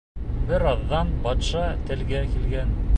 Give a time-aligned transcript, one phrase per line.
[0.47, 2.79] Бер аҙҙан батша телгә килгән: